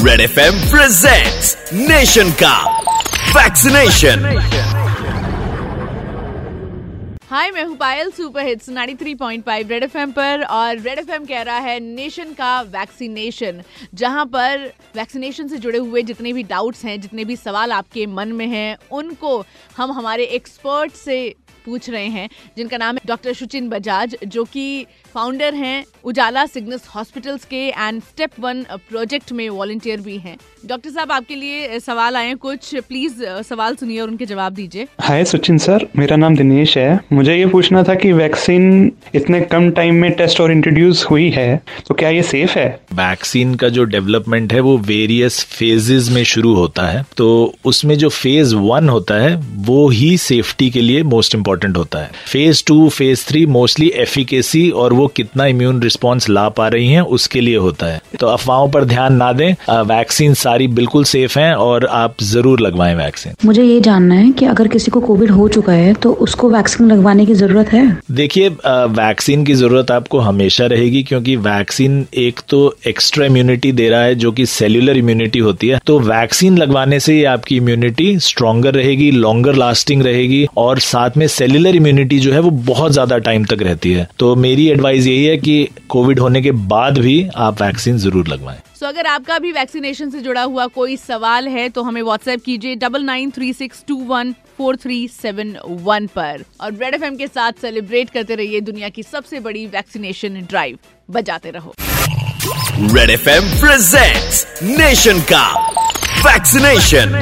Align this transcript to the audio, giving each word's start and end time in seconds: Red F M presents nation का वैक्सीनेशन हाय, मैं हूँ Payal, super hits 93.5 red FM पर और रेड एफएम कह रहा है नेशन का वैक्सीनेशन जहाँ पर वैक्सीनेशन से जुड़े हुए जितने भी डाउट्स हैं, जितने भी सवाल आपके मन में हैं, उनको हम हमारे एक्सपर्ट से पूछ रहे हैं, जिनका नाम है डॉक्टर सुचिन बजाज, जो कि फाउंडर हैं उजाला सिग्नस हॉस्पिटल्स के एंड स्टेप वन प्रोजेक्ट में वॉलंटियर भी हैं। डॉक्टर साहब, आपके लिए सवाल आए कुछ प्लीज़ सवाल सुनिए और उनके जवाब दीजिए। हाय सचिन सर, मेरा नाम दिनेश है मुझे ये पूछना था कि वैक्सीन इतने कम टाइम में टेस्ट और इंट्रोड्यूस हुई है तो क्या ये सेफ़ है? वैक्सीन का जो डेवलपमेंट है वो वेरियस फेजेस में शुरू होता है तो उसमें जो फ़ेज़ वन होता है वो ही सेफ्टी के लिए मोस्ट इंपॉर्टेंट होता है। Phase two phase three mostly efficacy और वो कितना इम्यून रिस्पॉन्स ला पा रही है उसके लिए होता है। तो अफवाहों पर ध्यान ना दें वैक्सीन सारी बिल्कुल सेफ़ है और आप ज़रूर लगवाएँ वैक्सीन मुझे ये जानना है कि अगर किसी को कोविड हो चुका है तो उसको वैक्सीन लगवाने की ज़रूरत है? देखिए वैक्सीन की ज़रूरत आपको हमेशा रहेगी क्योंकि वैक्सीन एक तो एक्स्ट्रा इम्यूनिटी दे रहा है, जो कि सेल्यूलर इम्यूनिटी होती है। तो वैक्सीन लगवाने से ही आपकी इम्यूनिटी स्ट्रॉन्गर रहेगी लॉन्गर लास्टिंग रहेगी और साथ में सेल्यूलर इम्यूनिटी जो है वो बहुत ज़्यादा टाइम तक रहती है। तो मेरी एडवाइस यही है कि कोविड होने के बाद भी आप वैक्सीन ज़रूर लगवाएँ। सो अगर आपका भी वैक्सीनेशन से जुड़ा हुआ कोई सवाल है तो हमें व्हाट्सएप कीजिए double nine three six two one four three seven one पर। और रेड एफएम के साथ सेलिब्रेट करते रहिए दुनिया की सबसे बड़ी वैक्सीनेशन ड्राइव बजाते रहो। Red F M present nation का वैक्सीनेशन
Red 0.00 0.20
F 0.20 0.38
M 0.40 0.60
presents 0.70 1.56
nation 1.72 2.30
का 2.42 2.54
वैक्सीनेशन 3.36 4.24
हाय, 7.32 7.50
मैं 7.50 7.64
हूँ 7.64 7.76
Payal, 7.76 8.10
super 8.10 8.46
hits 8.46 8.68
93.5 8.68 9.70
red 9.70 9.82
FM 9.82 10.10
पर 10.12 10.42
और 10.44 10.78
रेड 10.78 10.98
एफएम 10.98 11.24
कह 11.24 11.42
रहा 11.42 11.58
है 11.58 11.78
नेशन 11.80 12.32
का 12.32 12.60
वैक्सीनेशन 12.62 13.62
जहाँ 13.94 14.26
पर 14.26 14.66
वैक्सीनेशन 14.96 15.48
से 15.48 15.58
जुड़े 15.58 15.78
हुए 15.78 16.02
जितने 16.02 16.32
भी 16.32 16.42
डाउट्स 16.42 16.84
हैं, 16.84 17.00
जितने 17.00 17.24
भी 17.24 17.36
सवाल 17.36 17.72
आपके 17.72 18.06
मन 18.06 18.32
में 18.32 18.46
हैं, 18.46 18.76
उनको 18.92 19.44
हम 19.76 19.92
हमारे 19.92 20.24
एक्सपर्ट 20.24 20.92
से 20.94 21.34
पूछ 21.64 21.88
रहे 21.90 22.06
हैं, 22.06 22.28
जिनका 22.56 22.76
नाम 22.76 22.96
है 22.96 23.00
डॉक्टर 23.06 23.32
सुचिन 23.32 23.68
बजाज, 23.68 24.16
जो 24.24 24.44
कि 24.44 24.86
फाउंडर 25.14 25.54
हैं 25.54 25.84
उजाला 26.04 26.44
सिग्नस 26.46 26.86
हॉस्पिटल्स 26.94 27.44
के 27.44 27.66
एंड 27.68 28.00
स्टेप 28.02 28.40
वन 28.40 28.62
प्रोजेक्ट 28.88 29.32
में 29.32 29.48
वॉलंटियर 29.48 30.00
भी 30.00 30.16
हैं। 30.18 30.36
डॉक्टर 30.66 30.90
साहब, 30.90 31.12
आपके 31.12 31.36
लिए 31.36 31.78
सवाल 31.80 32.16
आए 32.16 32.34
कुछ 32.34 32.74
प्लीज़ 32.78 33.24
सवाल 33.42 33.76
सुनिए 33.76 34.00
और 34.00 34.08
उनके 34.08 34.26
जवाब 34.26 34.54
दीजिए। 34.54 34.86
हाय 35.00 35.24
सचिन 35.24 35.58
सर, 35.58 35.86
मेरा 35.96 36.16
नाम 36.16 36.36
दिनेश 36.36 36.76
है 36.78 37.00
मुझे 37.22 37.34
ये 37.34 37.46
पूछना 37.46 37.82
था 37.82 37.94
कि 37.94 38.10
वैक्सीन 38.12 38.64
इतने 39.14 39.40
कम 39.40 39.70
टाइम 39.70 39.94
में 39.94 40.10
टेस्ट 40.12 40.40
और 40.40 40.52
इंट्रोड्यूस 40.52 41.04
हुई 41.10 41.28
है 41.30 41.60
तो 41.88 41.94
क्या 41.94 42.08
ये 42.08 42.22
सेफ़ 42.22 42.58
है? 42.58 42.64
वैक्सीन 42.94 43.54
का 43.54 43.68
जो 43.68 43.84
डेवलपमेंट 43.84 44.52
है 44.52 44.60
वो 44.60 44.76
वेरियस 44.78 45.38
फेजेस 45.50 46.08
में 46.12 46.22
शुरू 46.24 46.54
होता 46.54 46.86
है 46.86 47.04
तो 47.16 47.28
उसमें 47.64 47.96
जो 47.98 48.08
फ़ेज़ 48.08 48.54
वन 48.54 48.88
होता 48.88 49.14
है 49.14 49.34
वो 49.66 49.88
ही 49.90 50.16
सेफ्टी 50.18 50.70
के 50.70 50.80
लिए 50.80 51.02
मोस्ट 51.04 51.34
इंपॉर्टेंट 51.34 51.76
होता 51.76 51.98
है। 51.98 52.10
Phase 52.32 52.62
two 52.66 52.88
phase 52.88 53.24
three 53.28 53.44
mostly 53.48 53.88
efficacy 53.96 54.68
और 54.72 54.92
वो 54.92 55.06
कितना 55.16 55.46
इम्यून 55.46 55.80
रिस्पॉन्स 55.82 56.28
ला 56.28 56.48
पा 56.58 56.68
रही 56.68 56.90
है 56.92 57.04
उसके 57.18 57.40
लिए 57.40 57.56
होता 57.58 57.86
है। 57.86 58.00
तो 58.20 58.26
अफवाहों 58.28 58.68
पर 58.70 58.84
ध्यान 58.84 59.14
ना 59.16 59.32
दें 59.32 59.52
वैक्सीन 59.92 60.34
सारी 60.42 60.68
बिल्कुल 60.72 61.04
सेफ़ 61.04 61.38
है 61.38 61.54
और 61.58 61.86
आप 62.00 62.22
ज़रूर 62.24 62.60
लगवाएँ 62.60 62.94
वैक्सीन 62.96 63.34
मुझे 63.44 63.62
ये 63.62 63.80
जानना 63.82 64.14
है 64.14 64.30
कि 64.32 64.46
अगर 64.46 64.68
किसी 64.68 64.90
को 64.90 65.00
कोविड 65.02 65.30
हो 65.30 65.48
चुका 65.50 65.72
है 65.74 65.94
तो 66.02 66.12
उसको 66.22 66.50
वैक्सीन 66.50 66.86
लगवाने 67.12 67.26
की 67.26 67.34
ज़रूरत 67.34 67.72
है? 67.72 68.00
देखिए 68.10 68.48
वैक्सीन 68.92 69.44
की 69.44 69.54
ज़रूरत 69.54 69.90
आपको 69.90 70.18
हमेशा 70.20 70.66
रहेगी 70.66 71.02
क्योंकि 71.02 71.36
वैक्सीन 71.38 72.04
एक 72.16 72.40
तो 72.48 72.60
एक्स्ट्रा 72.86 73.26
इम्यूनिटी 73.26 73.72
दे 73.72 73.88
रहा 73.88 74.02
है, 74.02 74.14
जो 74.14 74.32
कि 74.32 74.46
सेल्यूलर 74.48 74.96
इम्यूनिटी 74.96 75.38
होती 75.40 75.68
है। 75.68 75.78
तो 75.86 75.98
वैक्सीन 76.00 76.58
लगवाने 76.58 77.00
से 77.00 77.12
ही 77.14 77.24
आपकी 77.26 77.56
इम्यूनिटी 77.56 78.18
स्ट्रॉन्गर 78.20 78.74
रहेगी 78.74 79.10
लॉन्गर 79.12 79.54
लास्टिंग 79.56 80.02
रहेगी 80.02 80.46
और 80.56 80.78
साथ 80.82 81.16
में 81.16 81.26
सेल्यूलर 81.28 81.76
इम्यूनिटी 81.76 82.18
जो 82.20 82.32
है 82.32 82.40
वो 82.40 82.50
बहुत 82.72 82.92
ज़्यादा 82.92 83.18
टाइम 83.20 83.44
तक 83.44 83.62
रहती 83.62 83.92
है। 83.92 84.08
तो 84.18 84.34
मेरी 84.38 84.68
एडवाइस 84.70 85.06
यही 85.06 85.24
है 85.24 85.36
कि 85.38 85.68
कोविड 85.88 86.18
होने 86.18 86.42
के 86.42 86.50
बाद 86.68 86.98
भी 86.98 87.16
आप 87.38 87.62
वैक्सीन 87.62 87.98
ज़रूर 87.98 88.28
लगवाएँ। 88.28 88.58
सो 88.82 88.86
अगर 88.88 89.06
आपका 89.06 89.38
भी 89.38 89.50
वैक्सीनेशन 89.52 90.10
से 90.10 90.20
जुड़ा 90.20 90.42
हुआ 90.42 90.66
कोई 90.76 90.96
सवाल 90.96 91.48
है 91.48 91.68
तो 91.68 91.82
हमें 91.82 92.00
व्हाट्सएप 92.02 92.40
कीजिए 92.44 92.74
double 92.76 93.02
nine 93.04 93.30
three 93.30 93.52
six 93.52 93.84
two 93.88 93.96
one 94.04 94.32
four 94.58 94.76
three 94.76 94.96
seven 95.08 95.54
one 95.84 96.06
पर। 96.06 96.42
और 96.60 96.72
रेड 96.74 96.94
एफएम 96.94 97.16
के 97.16 97.26
साथ 97.26 97.60
सेलिब्रेट 97.62 98.10
करते 98.10 98.34
रहिए 98.34 98.60
दुनिया 98.60 98.88
की 98.88 99.02
सबसे 99.02 99.40
बड़ी 99.40 99.66
वैक्सीनेशन 99.66 100.40
ड्राइव 100.40 100.78
बजाते 101.10 101.50
रहो। 101.50 101.74
Red 101.78 103.10
F 103.10 103.28
M 103.30 103.48
present 103.60 104.78
nation 104.78 105.20
का 105.32 105.46
वैक्सीनेशन 106.26 107.14